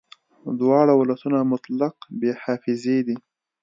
دواړه 0.59 0.93
ولسونه 0.95 1.37
مطلق 1.51 1.95
بې 2.19 2.31
حافظې 2.43 2.97
دي 3.07 3.17